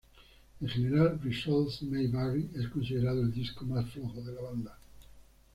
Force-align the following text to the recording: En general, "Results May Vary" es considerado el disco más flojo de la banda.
En 0.61 0.67
general, 0.67 1.19
"Results 1.23 1.83
May 1.83 2.07
Vary" 2.07 2.49
es 2.55 2.67
considerado 2.69 3.21
el 3.21 3.31
disco 3.31 3.65
más 3.65 3.87
flojo 3.91 4.19
de 4.23 4.33
la 4.33 4.41
banda. 4.41 4.75